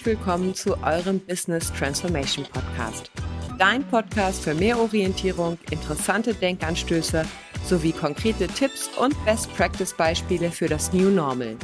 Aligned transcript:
Herzlich 0.00 0.18
willkommen 0.18 0.54
zu 0.54 0.82
eurem 0.82 1.20
Business 1.20 1.70
Transformation 1.74 2.46
Podcast. 2.46 3.10
Dein 3.58 3.86
Podcast 3.86 4.42
für 4.42 4.54
mehr 4.54 4.78
Orientierung, 4.78 5.58
interessante 5.70 6.32
Denkanstöße 6.32 7.26
sowie 7.66 7.92
konkrete 7.92 8.46
Tipps 8.46 8.88
und 8.96 9.14
Best 9.26 9.54
Practice 9.56 9.92
Beispiele 9.92 10.50
für 10.52 10.68
das 10.68 10.94
New 10.94 11.10
Normal. 11.10 11.58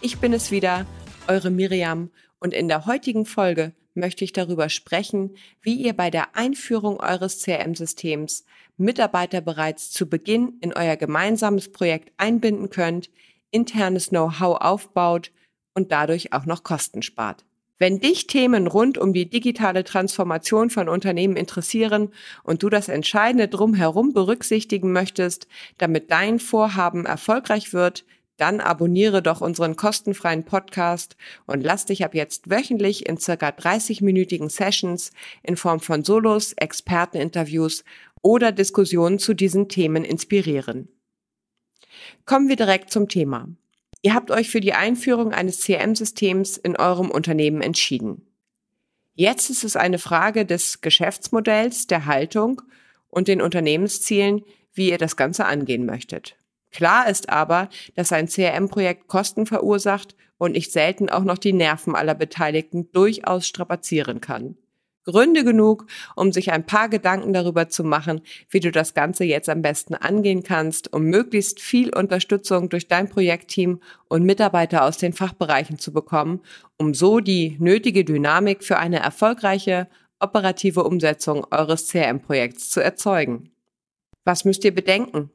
Ich 0.00 0.18
bin 0.18 0.32
es 0.32 0.52
wieder, 0.52 0.86
eure 1.26 1.50
Miriam, 1.50 2.12
und 2.38 2.54
in 2.54 2.68
der 2.68 2.86
heutigen 2.86 3.26
Folge 3.26 3.72
möchte 3.92 4.22
ich 4.22 4.32
darüber 4.32 4.68
sprechen, 4.68 5.34
wie 5.60 5.74
ihr 5.74 5.94
bei 5.94 6.10
der 6.10 6.36
Einführung 6.36 7.00
eures 7.00 7.42
CRM-Systems 7.42 8.44
Mitarbeiter 8.76 9.40
bereits 9.40 9.90
zu 9.90 10.08
Beginn 10.08 10.58
in 10.60 10.74
euer 10.74 10.94
gemeinsames 10.94 11.72
Projekt 11.72 12.12
einbinden 12.18 12.70
könnt, 12.70 13.10
internes 13.50 14.10
Know-how 14.10 14.60
aufbaut 14.60 15.32
und 15.74 15.90
dadurch 15.90 16.32
auch 16.32 16.46
noch 16.46 16.62
Kosten 16.62 17.02
spart. 17.02 17.47
Wenn 17.78 18.00
dich 18.00 18.26
Themen 18.26 18.66
rund 18.66 18.98
um 18.98 19.12
die 19.12 19.30
digitale 19.30 19.84
Transformation 19.84 20.68
von 20.68 20.88
Unternehmen 20.88 21.36
interessieren 21.36 22.12
und 22.42 22.62
du 22.62 22.68
das 22.68 22.88
Entscheidende 22.88 23.46
drumherum 23.46 24.12
berücksichtigen 24.12 24.92
möchtest, 24.92 25.46
damit 25.78 26.10
dein 26.10 26.40
Vorhaben 26.40 27.06
erfolgreich 27.06 27.72
wird, 27.72 28.04
dann 28.36 28.60
abonniere 28.60 29.20
doch 29.22 29.40
unseren 29.40 29.76
kostenfreien 29.76 30.44
Podcast 30.44 31.16
und 31.46 31.62
lass 31.62 31.86
dich 31.86 32.04
ab 32.04 32.14
jetzt 32.14 32.50
wöchentlich 32.50 33.06
in 33.06 33.18
circa 33.18 33.48
30-minütigen 33.48 34.48
Sessions 34.48 35.12
in 35.42 35.56
Form 35.56 35.80
von 35.80 36.04
Solos, 36.04 36.52
Experteninterviews 36.54 37.84
oder 38.22 38.52
Diskussionen 38.52 39.18
zu 39.18 39.34
diesen 39.34 39.68
Themen 39.68 40.04
inspirieren. 40.04 40.88
Kommen 42.26 42.48
wir 42.48 42.56
direkt 42.56 42.90
zum 42.90 43.08
Thema. 43.08 43.48
Ihr 44.02 44.14
habt 44.14 44.30
euch 44.30 44.50
für 44.50 44.60
die 44.60 44.74
Einführung 44.74 45.32
eines 45.32 45.60
CRM-Systems 45.60 46.56
in 46.56 46.76
eurem 46.76 47.10
Unternehmen 47.10 47.60
entschieden. 47.60 48.26
Jetzt 49.14 49.50
ist 49.50 49.64
es 49.64 49.74
eine 49.74 49.98
Frage 49.98 50.46
des 50.46 50.80
Geschäftsmodells, 50.80 51.88
der 51.88 52.06
Haltung 52.06 52.62
und 53.08 53.26
den 53.26 53.42
Unternehmenszielen, 53.42 54.44
wie 54.72 54.90
ihr 54.90 54.98
das 54.98 55.16
Ganze 55.16 55.46
angehen 55.46 55.84
möchtet. 55.86 56.36
Klar 56.70 57.08
ist 57.08 57.28
aber, 57.28 57.68
dass 57.96 58.12
ein 58.12 58.28
CRM-Projekt 58.28 59.08
Kosten 59.08 59.46
verursacht 59.46 60.14
und 60.36 60.52
nicht 60.52 60.70
selten 60.70 61.08
auch 61.08 61.24
noch 61.24 61.38
die 61.38 61.52
Nerven 61.52 61.96
aller 61.96 62.14
Beteiligten 62.14 62.92
durchaus 62.92 63.48
strapazieren 63.48 64.20
kann. 64.20 64.56
Gründe 65.08 65.42
genug, 65.42 65.86
um 66.16 66.32
sich 66.32 66.52
ein 66.52 66.66
paar 66.66 66.90
Gedanken 66.90 67.32
darüber 67.32 67.70
zu 67.70 67.82
machen, 67.82 68.20
wie 68.50 68.60
du 68.60 68.70
das 68.70 68.92
Ganze 68.92 69.24
jetzt 69.24 69.48
am 69.48 69.62
besten 69.62 69.94
angehen 69.94 70.42
kannst, 70.42 70.92
um 70.92 71.04
möglichst 71.04 71.60
viel 71.60 71.88
Unterstützung 71.96 72.68
durch 72.68 72.88
dein 72.88 73.08
Projektteam 73.08 73.80
und 74.08 74.24
Mitarbeiter 74.24 74.84
aus 74.84 74.98
den 74.98 75.14
Fachbereichen 75.14 75.78
zu 75.78 75.94
bekommen, 75.94 76.40
um 76.76 76.92
so 76.92 77.20
die 77.20 77.56
nötige 77.58 78.04
Dynamik 78.04 78.62
für 78.62 78.76
eine 78.78 78.98
erfolgreiche 78.98 79.88
operative 80.20 80.84
Umsetzung 80.84 81.46
eures 81.50 81.88
CRM-Projekts 81.88 82.68
zu 82.68 82.80
erzeugen. 82.80 83.50
Was 84.24 84.44
müsst 84.44 84.62
ihr 84.64 84.74
bedenken? 84.74 85.30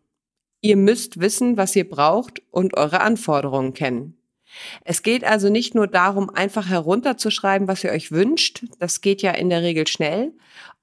Ihr 0.62 0.78
müsst 0.78 1.20
wissen, 1.20 1.58
was 1.58 1.76
ihr 1.76 1.90
braucht 1.90 2.44
und 2.52 2.78
eure 2.78 3.02
Anforderungen 3.02 3.74
kennen. 3.74 4.18
Es 4.84 5.04
geht 5.04 5.24
also 5.24 5.50
nicht 5.50 5.76
nur 5.76 5.88
darum, 5.88 6.30
einfach 6.30 6.70
herunterzuschreiben, 6.70 7.68
was 7.68 7.84
ihr 7.84 7.92
euch 7.92 8.12
wünscht. 8.12 8.66
Das 8.80 9.02
geht 9.02 9.22
ja 9.22 9.32
in 9.32 9.50
der 9.50 9.62
Regel 9.62 9.88
schnell. 9.88 10.34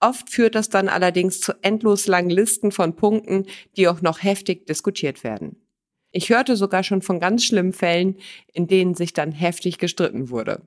Oft 0.01 0.31
führt 0.31 0.55
das 0.55 0.69
dann 0.69 0.89
allerdings 0.89 1.41
zu 1.41 1.53
endlos 1.63 2.07
langen 2.07 2.31
Listen 2.31 2.73
von 2.73 2.97
Punkten, 2.97 3.47
die 3.77 3.89
auch 3.89 4.01
noch 4.01 4.23
heftig 4.23 4.67
diskutiert 4.67 5.25
werden. 5.25 5.57
Ich 6.13 6.31
hörte 6.31 6.57
sogar 6.57 6.83
schon 6.83 7.03
von 7.03 7.21
ganz 7.21 7.45
schlimmen 7.45 7.73
Fällen, 7.73 8.17
in 8.53 8.67
denen 8.67 8.95
sich 8.95 9.13
dann 9.13 9.31
heftig 9.31 9.79
gestritten 9.79 10.31
wurde. 10.31 10.63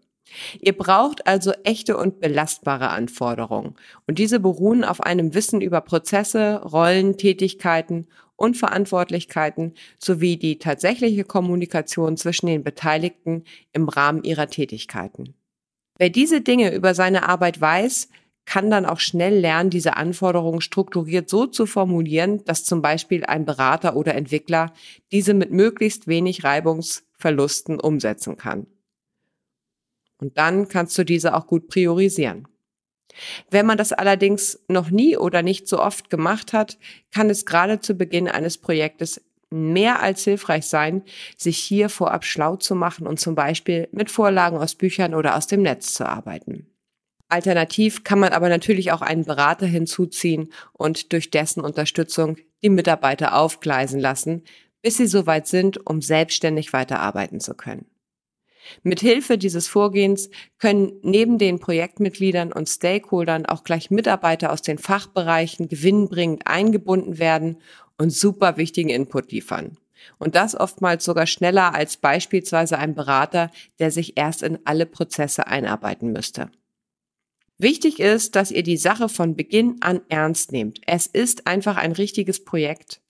Ihr 0.59 0.77
braucht 0.77 1.27
also 1.27 1.51
echte 1.63 1.97
und 1.97 2.19
belastbare 2.19 2.89
Anforderungen. 2.89 3.75
Und 4.07 4.19
diese 4.19 4.39
beruhen 4.39 4.83
auf 4.83 5.01
einem 5.01 5.33
Wissen 5.33 5.61
über 5.61 5.81
Prozesse, 5.81 6.61
Rollen, 6.63 7.17
Tätigkeiten 7.17 8.07
und 8.35 8.57
Verantwortlichkeiten 8.57 9.73
sowie 9.99 10.37
die 10.37 10.57
tatsächliche 10.57 11.23
Kommunikation 11.23 12.17
zwischen 12.17 12.47
den 12.47 12.63
Beteiligten 12.63 13.43
im 13.71 13.87
Rahmen 13.89 14.23
ihrer 14.23 14.47
Tätigkeiten. 14.47 15.35
Wer 15.97 16.09
diese 16.09 16.41
Dinge 16.41 16.73
über 16.73 16.95
seine 16.95 17.29
Arbeit 17.29 17.61
weiß, 17.61 18.09
kann 18.45 18.69
dann 18.69 18.85
auch 18.85 18.99
schnell 18.99 19.39
lernen, 19.39 19.69
diese 19.69 19.95
Anforderungen 19.95 20.59
strukturiert 20.61 21.29
so 21.29 21.45
zu 21.45 21.65
formulieren, 21.65 22.43
dass 22.45 22.65
zum 22.65 22.81
Beispiel 22.81 23.23
ein 23.23 23.45
Berater 23.45 23.95
oder 23.95 24.15
Entwickler 24.15 24.73
diese 25.11 25.33
mit 25.33 25.51
möglichst 25.51 26.07
wenig 26.07 26.43
Reibungsverlusten 26.43 27.79
umsetzen 27.79 28.35
kann. 28.35 28.67
Und 30.23 30.37
dann 30.37 30.69
kannst 30.69 30.97
du 30.97 31.03
diese 31.03 31.35
auch 31.35 31.47
gut 31.47 31.67
priorisieren. 31.67 32.47
Wenn 33.51 33.65
man 33.65 33.77
das 33.77 33.91
allerdings 33.91 34.63
noch 34.69 34.89
nie 34.89 35.17
oder 35.17 35.41
nicht 35.41 35.67
so 35.67 35.81
oft 35.81 36.09
gemacht 36.09 36.53
hat, 36.53 36.77
kann 37.13 37.29
es 37.29 37.45
gerade 37.45 37.81
zu 37.81 37.95
Beginn 37.95 38.29
eines 38.29 38.57
Projektes 38.57 39.21
mehr 39.49 40.01
als 40.01 40.23
hilfreich 40.23 40.65
sein, 40.65 41.03
sich 41.35 41.57
hier 41.57 41.89
vorab 41.89 42.23
schlau 42.23 42.55
zu 42.55 42.73
machen 42.73 43.05
und 43.05 43.19
zum 43.19 43.35
Beispiel 43.35 43.89
mit 43.91 44.09
Vorlagen 44.09 44.57
aus 44.57 44.75
Büchern 44.75 45.13
oder 45.13 45.35
aus 45.35 45.45
dem 45.45 45.61
Netz 45.61 45.93
zu 45.93 46.07
arbeiten. 46.07 46.67
Alternativ 47.27 48.05
kann 48.05 48.19
man 48.19 48.31
aber 48.31 48.47
natürlich 48.47 48.93
auch 48.93 49.01
einen 49.01 49.25
Berater 49.25 49.65
hinzuziehen 49.65 50.53
und 50.71 51.11
durch 51.11 51.31
dessen 51.31 51.59
Unterstützung 51.59 52.37
die 52.63 52.69
Mitarbeiter 52.69 53.35
aufgleisen 53.35 53.99
lassen, 53.99 54.43
bis 54.81 54.95
sie 54.95 55.07
soweit 55.07 55.47
sind, 55.47 55.85
um 55.85 56.01
selbstständig 56.01 56.71
weiterarbeiten 56.71 57.41
zu 57.41 57.55
können. 57.55 57.92
Mithilfe 58.83 59.37
dieses 59.37 59.67
Vorgehens 59.67 60.29
können 60.57 60.93
neben 61.01 61.37
den 61.37 61.59
Projektmitgliedern 61.59 62.51
und 62.51 62.69
Stakeholdern 62.69 63.45
auch 63.45 63.63
gleich 63.63 63.91
Mitarbeiter 63.91 64.51
aus 64.51 64.61
den 64.61 64.77
Fachbereichen 64.77 65.67
gewinnbringend 65.67 66.47
eingebunden 66.47 67.19
werden 67.19 67.57
und 67.97 68.11
super 68.11 68.57
wichtigen 68.57 68.89
Input 68.89 69.31
liefern. 69.31 69.77
Und 70.17 70.35
das 70.35 70.55
oftmals 70.55 71.05
sogar 71.05 71.27
schneller 71.27 71.73
als 71.73 71.97
beispielsweise 71.97 72.77
ein 72.77 72.95
Berater, 72.95 73.51
der 73.79 73.91
sich 73.91 74.17
erst 74.17 74.43
in 74.43 74.59
alle 74.65 74.85
Prozesse 74.85 75.47
einarbeiten 75.47 76.11
müsste. 76.11 76.51
Wichtig 77.57 77.99
ist, 77.99 78.35
dass 78.35 78.51
ihr 78.51 78.63
die 78.63 78.77
Sache 78.77 79.07
von 79.07 79.35
Beginn 79.35 79.77
an 79.81 80.01
ernst 80.09 80.51
nehmt. 80.51 80.81
Es 80.85 81.05
ist 81.05 81.47
einfach 81.47 81.77
ein 81.77 81.93
richtiges 81.93 82.43
Projekt. 82.43 83.02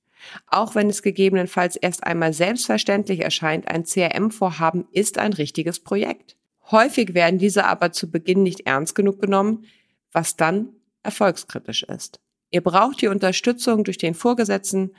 Auch 0.48 0.76
wenn 0.76 0.90
es 0.90 1.02
gegebenenfalls 1.02 1.76
erst 1.76 2.04
einmal 2.04 2.34
selbstverständlich 2.34 3.22
erscheint, 3.22 3.68
ein 3.68 3.86
CRM-Vorhaben 3.86 4.88
ist 4.92 5.18
ein 5.18 5.34
richtiges 5.34 5.80
Projekt. 5.80 6.38
Häufig 6.72 7.14
werden 7.14 7.40
diese 7.40 7.66
aber 7.66 7.92
zu 7.92 8.10
Beginn 8.10 8.44
nicht 8.44 8.62
ernst 8.62 8.96
genug 8.96 9.20
genommen, 9.22 9.66
was 10.12 10.36
dann 10.36 10.70
erfolgskritisch 11.04 11.84
ist. 11.84 12.20
Ihr 12.52 12.62
braucht 12.62 13.02
die 13.02 13.08
Unterstützung 13.08 13.84
durch 13.84 13.98
den 13.98 14.14
Vorgesetzten, 14.14 14.92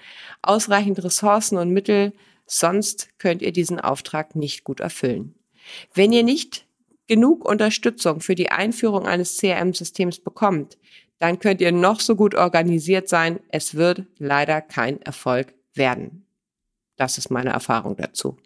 ausreichend 0.42 1.02
Ressourcen 1.02 1.56
und 1.56 1.70
Mittel, 1.70 2.12
sonst 2.46 3.08
könnt 3.18 3.42
ihr 3.42 3.52
diesen 3.52 3.80
Auftrag 3.80 4.34
nicht 4.34 4.64
gut 4.64 4.80
erfüllen. 4.80 5.34
Wenn 5.94 6.12
ihr 6.12 6.24
nicht 6.24 6.66
genug 7.06 7.48
Unterstützung 7.48 8.20
für 8.20 8.34
die 8.34 8.50
Einführung 8.50 9.06
eines 9.06 9.36
CRM-Systems 9.36 10.20
bekommt, 10.20 10.78
dann 11.24 11.38
könnt 11.38 11.62
ihr 11.62 11.72
noch 11.72 12.00
so 12.00 12.16
gut 12.16 12.34
organisiert 12.34 13.08
sein. 13.08 13.40
Es 13.48 13.74
wird 13.76 14.02
leider 14.18 14.60
kein 14.60 15.00
Erfolg 15.00 15.54
werden. 15.72 16.26
Das 16.98 17.16
ist 17.16 17.30
meine 17.30 17.48
Erfahrung 17.48 17.96
dazu. 17.96 18.36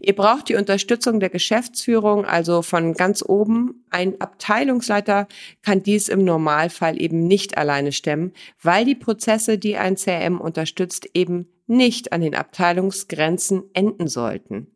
Ihr 0.00 0.16
braucht 0.16 0.48
die 0.48 0.54
Unterstützung 0.54 1.20
der 1.20 1.28
Geschäftsführung, 1.28 2.24
also 2.24 2.62
von 2.62 2.94
ganz 2.94 3.22
oben. 3.22 3.84
Ein 3.90 4.18
Abteilungsleiter 4.18 5.28
kann 5.60 5.82
dies 5.82 6.08
im 6.08 6.24
Normalfall 6.24 6.98
eben 6.98 7.26
nicht 7.26 7.58
alleine 7.58 7.92
stemmen, 7.92 8.32
weil 8.62 8.86
die 8.86 8.94
Prozesse, 8.94 9.58
die 9.58 9.76
ein 9.76 9.96
CRM 9.96 10.40
unterstützt, 10.40 11.10
eben 11.12 11.48
nicht 11.66 12.14
an 12.14 12.22
den 12.22 12.34
Abteilungsgrenzen 12.34 13.64
enden 13.74 14.08
sollten. 14.08 14.68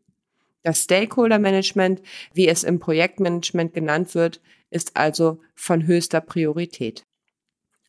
Das 0.62 0.82
Stakeholder 0.82 1.38
Management, 1.38 2.02
wie 2.34 2.48
es 2.48 2.62
im 2.62 2.78
Projektmanagement 2.78 3.74
genannt 3.74 4.14
wird, 4.14 4.40
ist 4.70 4.96
also 4.96 5.40
von 5.54 5.86
höchster 5.86 6.20
Priorität. 6.20 7.04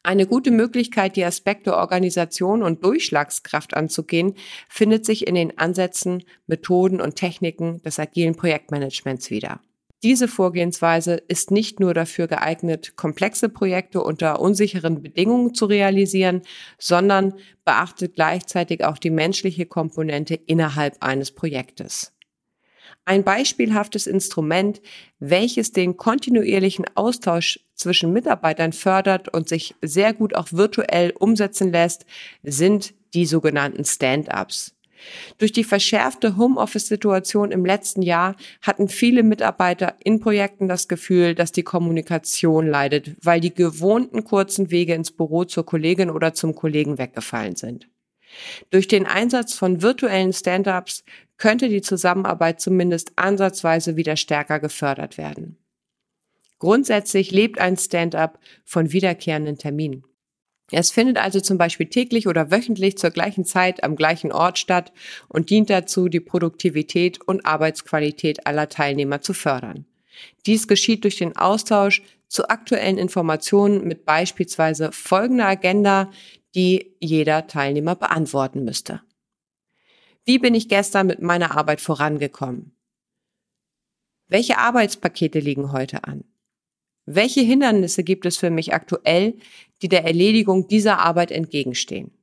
Eine 0.06 0.28
gute 0.28 0.52
Möglichkeit, 0.52 1.16
die 1.16 1.24
Aspekte 1.24 1.78
Organisation 1.78 2.62
und 2.62 2.84
Durchschlagskraft 2.84 3.74
anzugehen, 3.74 4.34
findet 4.68 5.06
sich 5.06 5.28
in 5.28 5.36
den 5.36 5.58
Ansätzen, 5.58 6.24
Methoden 6.46 7.00
und 7.00 7.16
Techniken 7.16 7.82
des 7.84 8.00
agilen 8.00 8.36
Projektmanagements 8.36 9.30
wieder. 9.30 9.62
Diese 10.04 10.28
Vorgehensweise 10.28 11.14
ist 11.30 11.52
nicht 11.52 11.80
nur 11.80 11.94
dafür 11.94 12.28
geeignet, 12.28 12.98
komplexe 12.98 13.48
Projekte 13.48 14.04
unter 14.04 14.42
unsicheren 14.42 15.02
Bedingungen 15.02 15.54
zu 15.54 15.66
realisieren, 15.66 16.42
sondern 16.78 17.36
beachtet 17.64 18.16
gleichzeitig 18.16 18.84
auch 18.84 18.98
die 18.98 19.12
menschliche 19.12 19.66
Komponente 19.66 20.36
innerhalb 20.36 21.02
eines 21.02 21.32
Projektes. 21.32 22.13
Ein 23.06 23.24
beispielhaftes 23.24 24.08
Instrument, 24.08 24.82
welches 25.20 25.74
den 25.74 25.98
kontinuierlichen 25.98 26.86
Austausch 26.96 27.60
zwischen 27.76 28.14
Mitarbeitern 28.14 28.72
fördert 28.72 29.28
und 29.30 29.50
sich 29.50 29.76
sehr 29.82 30.14
gut 30.14 30.36
auch 30.36 30.48
virtuell 30.52 31.12
umsetzen 31.12 31.72
lässt, 31.72 32.06
sind 32.44 32.94
die 33.14 33.26
sogenannten 33.26 33.84
Stand-ups. 33.84 34.74
Durch 35.38 35.52
die 35.52 35.66
verschärfte 35.66 36.38
Homeoffice-Situation 36.38 37.52
im 37.52 37.66
letzten 37.66 38.02
Jahr 38.02 38.38
hatten 38.62 38.88
viele 38.88 39.24
Mitarbeiter 39.24 39.96
in 40.02 40.22
Projekten 40.22 40.70
das 40.70 40.88
Gefühl, 40.88 41.36
dass 41.36 41.52
die 41.52 41.64
Kommunikation 41.64 42.68
leidet, 42.68 43.12
weil 43.22 43.42
die 43.42 43.54
gewohnten 43.54 44.24
kurzen 44.24 44.72
Wege 44.72 44.94
ins 44.94 45.12
Büro 45.12 45.44
zur 45.44 45.66
Kollegin 45.66 46.10
oder 46.10 46.34
zum 46.34 46.56
Kollegen 46.56 46.98
weggefallen 46.98 47.58
sind. 47.58 47.90
Durch 48.70 48.88
den 48.88 49.06
Einsatz 49.06 49.54
von 49.54 49.82
virtuellen 49.82 50.34
Stand-ups 50.34 51.04
könnte 51.44 51.68
die 51.68 51.82
Zusammenarbeit 51.82 52.62
zumindest 52.62 53.12
ansatzweise 53.18 53.98
wieder 53.98 54.16
stärker 54.16 54.62
gefördert 54.62 55.18
werden. 55.18 55.58
Grundsätzlich 56.58 57.32
lebt 57.32 57.60
ein 57.60 57.76
Stand-up 57.76 58.40
von 58.64 58.94
wiederkehrenden 58.94 59.58
Terminen. 59.58 60.06
Es 60.72 60.92
findet 60.92 61.18
also 61.18 61.42
zum 61.42 61.58
Beispiel 61.58 61.88
täglich 61.88 62.30
oder 62.30 62.50
wöchentlich 62.50 62.98
zur 62.98 63.10
gleichen 63.10 63.44
Zeit 63.44 63.84
am 63.84 63.98
gleichen 63.98 64.32
Ort 64.32 64.58
statt 64.58 64.94
und 65.28 65.50
dient 65.50 65.70
dazu, 65.70 66.08
die 66.08 66.22
Produktivität 66.22 67.20
und 67.22 67.46
Arbeitsqualität 67.46 68.48
aller 68.48 68.70
Teilnehmer 68.70 69.20
zu 69.20 69.34
fördern. 69.34 69.86
Dies 70.46 70.70
geschieht 70.70 71.04
durch 71.04 71.18
den 71.18 71.36
Austausch 71.36 72.04
zu 72.30 72.48
aktuellen 72.48 72.98
Informationen 72.98 73.86
mit 73.86 74.06
beispielsweise 74.06 74.94
folgender 74.94 75.48
Agenda, 75.48 76.10
die 76.56 76.96
jeder 77.02 77.48
Teilnehmer 77.48 77.96
beantworten 77.96 78.64
müsste. 78.64 79.02
Wie 80.26 80.40
bin 80.40 80.56
ich 80.56 80.70
gestern 80.70 81.08
mit 81.08 81.22
meiner 81.22 81.58
Arbeit 81.58 81.82
vorangekommen? 81.82 82.78
Welche 84.30 84.58
Arbeitspakete 84.58 85.40
liegen 85.40 85.74
heute 85.74 86.06
an? 86.06 86.24
Welche 87.06 87.42
Hindernisse 87.42 88.06
gibt 88.06 88.26
es 88.26 88.38
für 88.38 88.50
mich 88.50 88.74
aktuell, 88.74 89.36
die 89.82 89.90
der 89.90 90.06
Erledigung 90.06 90.70
dieser 90.70 91.00
Arbeit 91.00 91.30
entgegenstehen? 91.32 92.18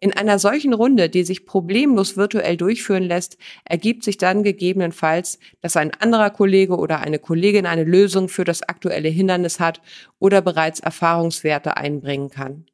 In 0.00 0.14
einer 0.14 0.38
solchen 0.38 0.72
Runde, 0.72 1.10
die 1.10 1.24
sich 1.24 1.44
problemlos 1.44 2.16
virtuell 2.16 2.56
durchführen 2.56 3.02
lässt, 3.02 3.36
ergibt 3.64 4.04
sich 4.04 4.16
dann 4.16 4.42
gegebenenfalls, 4.42 5.38
dass 5.60 5.76
ein 5.76 5.92
anderer 5.92 6.30
Kollege 6.30 6.76
oder 6.78 7.00
eine 7.00 7.18
Kollegin 7.18 7.66
eine 7.66 7.84
Lösung 7.84 8.30
für 8.30 8.44
das 8.44 8.62
aktuelle 8.62 9.08
Hindernis 9.10 9.60
hat 9.60 9.82
oder 10.18 10.40
bereits 10.40 10.80
Erfahrungswerte 10.80 11.76
einbringen 11.76 12.30
kann. 12.30 12.66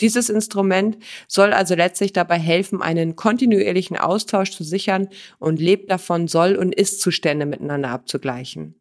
Dieses 0.00 0.28
Instrument 0.28 0.98
soll 1.26 1.52
also 1.52 1.74
letztlich 1.74 2.12
dabei 2.12 2.38
helfen, 2.38 2.82
einen 2.82 3.16
kontinuierlichen 3.16 3.96
Austausch 3.96 4.50
zu 4.50 4.62
sichern 4.62 5.08
und 5.38 5.58
lebt 5.58 5.90
davon, 5.90 6.28
Soll- 6.28 6.56
und 6.56 6.74
Ist-Zustände 6.74 7.46
miteinander 7.46 7.90
abzugleichen. 7.90 8.74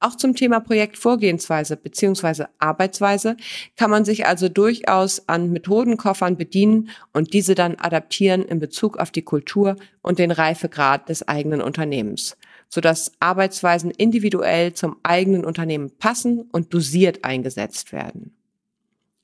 Auch 0.00 0.16
zum 0.16 0.34
Thema 0.34 0.60
Projektvorgehensweise 0.60 1.76
bzw. 1.76 2.44
Arbeitsweise 2.58 3.36
kann 3.76 3.90
man 3.90 4.04
sich 4.04 4.26
also 4.26 4.48
durchaus 4.48 5.28
an 5.28 5.50
Methodenkoffern 5.50 6.36
bedienen 6.36 6.90
und 7.12 7.32
diese 7.32 7.54
dann 7.54 7.76
adaptieren 7.76 8.42
in 8.42 8.58
Bezug 8.58 8.98
auf 8.98 9.10
die 9.10 9.22
Kultur 9.22 9.76
und 10.02 10.18
den 10.18 10.30
Reifegrad 10.30 11.08
des 11.08 11.26
eigenen 11.26 11.62
Unternehmens, 11.62 12.36
sodass 12.68 13.12
Arbeitsweisen 13.20 13.90
individuell 13.90 14.74
zum 14.74 14.96
eigenen 15.02 15.44
Unternehmen 15.44 15.90
passen 15.98 16.48
und 16.52 16.74
dosiert 16.74 17.24
eingesetzt 17.24 17.92
werden. 17.92 18.34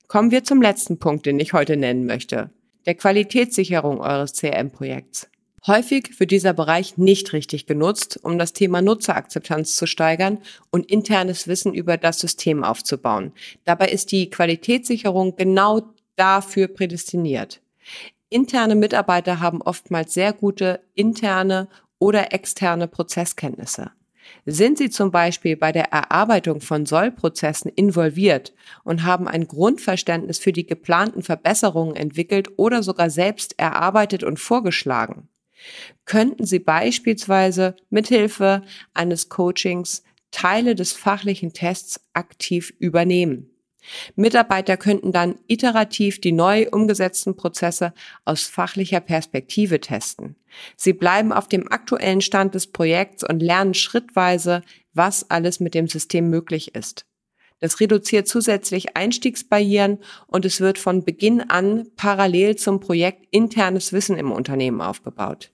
Kommen 0.09 0.31
wir 0.31 0.43
zum 0.43 0.59
letzten 0.59 0.97
Punkt, 0.97 1.27
den 1.27 1.39
ich 1.39 1.53
heute 1.53 1.77
nennen 1.77 2.07
möchte, 2.07 2.49
der 2.87 2.95
Qualitätssicherung 2.95 4.01
eures 4.01 4.33
CRM-Projekts. 4.33 5.29
Häufig 5.67 6.19
wird 6.19 6.31
dieser 6.31 6.53
Bereich 6.53 6.97
nicht 6.97 7.31
richtig 7.31 7.67
genutzt, 7.67 8.19
um 8.23 8.39
das 8.39 8.53
Thema 8.53 8.81
Nutzerakzeptanz 8.81 9.75
zu 9.75 9.85
steigern 9.85 10.39
und 10.71 10.89
internes 10.89 11.47
Wissen 11.47 11.75
über 11.75 11.97
das 11.97 12.19
System 12.19 12.63
aufzubauen. 12.63 13.33
Dabei 13.65 13.89
ist 13.89 14.11
die 14.11 14.31
Qualitätssicherung 14.31 15.35
genau 15.35 15.93
dafür 16.15 16.69
prädestiniert. 16.69 17.61
Interne 18.29 18.73
Mitarbeiter 18.73 19.39
haben 19.39 19.61
oftmals 19.61 20.15
sehr 20.15 20.33
gute 20.33 20.81
interne 20.95 21.67
oder 21.99 22.33
externe 22.33 22.87
Prozesskenntnisse. 22.87 23.91
Sind 24.45 24.77
Sie 24.77 24.89
zum 24.89 25.11
Beispiel 25.11 25.57
bei 25.57 25.71
der 25.71 25.91
Erarbeitung 25.91 26.61
von 26.61 26.85
Sollprozessen 26.85 27.71
involviert 27.71 28.53
und 28.83 29.03
haben 29.03 29.27
ein 29.27 29.47
Grundverständnis 29.47 30.39
für 30.39 30.53
die 30.53 30.65
geplanten 30.65 31.23
Verbesserungen 31.23 31.95
entwickelt 31.95 32.49
oder 32.57 32.83
sogar 32.83 33.09
selbst 33.09 33.57
erarbeitet 33.59 34.23
und 34.23 34.39
vorgeschlagen? 34.39 35.29
Könnten 36.05 36.45
Sie 36.45 36.59
beispielsweise 36.59 37.75
mithilfe 37.89 38.63
eines 38.93 39.29
Coachings 39.29 40.03
Teile 40.31 40.75
des 40.75 40.93
fachlichen 40.93 41.53
Tests 41.53 41.99
aktiv 42.13 42.73
übernehmen? 42.79 43.49
Mitarbeiter 44.15 44.77
könnten 44.77 45.11
dann 45.11 45.35
iterativ 45.47 46.19
die 46.21 46.31
neu 46.31 46.67
umgesetzten 46.69 47.35
Prozesse 47.35 47.93
aus 48.25 48.43
fachlicher 48.43 48.99
Perspektive 48.99 49.79
testen. 49.79 50.35
Sie 50.75 50.93
bleiben 50.93 51.31
auf 51.31 51.47
dem 51.47 51.71
aktuellen 51.71 52.21
Stand 52.21 52.55
des 52.55 52.67
Projekts 52.67 53.23
und 53.23 53.41
lernen 53.41 53.73
schrittweise, 53.73 54.61
was 54.93 55.29
alles 55.29 55.59
mit 55.59 55.73
dem 55.73 55.87
System 55.87 56.29
möglich 56.29 56.75
ist. 56.75 57.05
Das 57.59 57.79
reduziert 57.79 58.27
zusätzlich 58.27 58.95
Einstiegsbarrieren 58.95 59.99
und 60.27 60.45
es 60.45 60.61
wird 60.61 60.77
von 60.77 61.03
Beginn 61.03 61.41
an 61.41 61.87
parallel 61.95 62.55
zum 62.55 62.79
Projekt 62.79 63.27
internes 63.31 63.91
Wissen 63.91 64.17
im 64.17 64.31
Unternehmen 64.31 64.81
aufgebaut. 64.81 65.51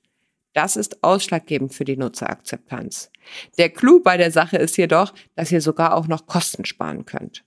Das 0.53 0.77
ist 0.77 1.03
ausschlaggebend 1.03 1.73
für 1.73 1.83
die 1.83 1.97
Nutzerakzeptanz. 1.97 3.11
Der 3.57 3.69
Clou 3.69 3.99
bei 4.01 4.17
der 4.17 4.31
Sache 4.31 4.57
ist 4.57 4.77
jedoch, 4.77 5.13
dass 5.35 5.51
ihr 5.51 5.61
sogar 5.61 5.95
auch 5.95 6.07
noch 6.07 6.27
Kosten 6.27 6.63
sparen 6.63 7.05
könnt. 7.05 7.43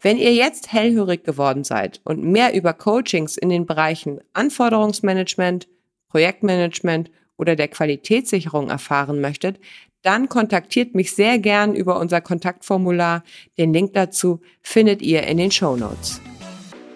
Wenn 0.00 0.18
ihr 0.18 0.34
jetzt 0.34 0.72
hellhörig 0.72 1.24
geworden 1.24 1.64
seid 1.64 2.00
und 2.04 2.22
mehr 2.22 2.54
über 2.54 2.72
Coachings 2.72 3.36
in 3.36 3.48
den 3.48 3.66
Bereichen 3.66 4.20
Anforderungsmanagement, 4.32 5.68
Projektmanagement 6.08 7.10
oder 7.36 7.56
der 7.56 7.68
Qualitätssicherung 7.68 8.70
erfahren 8.70 9.20
möchtet, 9.20 9.58
dann 10.02 10.28
kontaktiert 10.28 10.94
mich 10.94 11.14
sehr 11.14 11.38
gern 11.38 11.74
über 11.74 11.98
unser 11.98 12.20
Kontaktformular. 12.20 13.24
Den 13.58 13.72
Link 13.72 13.94
dazu 13.94 14.40
findet 14.62 15.02
ihr 15.02 15.24
in 15.24 15.38
den 15.38 15.50
Show 15.50 15.76
Notes. 15.76 16.20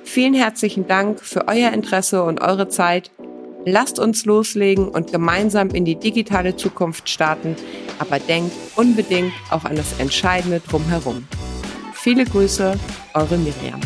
Vielen 0.04 0.34
herzlichen 0.34 0.86
Dank 0.86 1.20
für 1.20 1.48
euer 1.48 1.72
Interesse 1.72 2.22
und 2.22 2.40
eure 2.40 2.68
Zeit. 2.68 3.10
Lasst 3.64 3.98
uns 3.98 4.24
loslegen 4.24 4.88
und 4.88 5.12
gemeinsam 5.12 5.70
in 5.70 5.84
die 5.84 5.94
digitale 5.94 6.56
Zukunft 6.56 7.08
starten, 7.08 7.56
aber 7.98 8.18
denkt 8.18 8.52
unbedingt 8.76 9.32
auch 9.50 9.64
an 9.64 9.76
das 9.76 9.98
Entscheidende 10.00 10.60
drumherum. 10.60 11.26
Viele 12.02 12.24
Grüße, 12.24 12.74
eure 13.14 13.38
Miriam. 13.38 13.80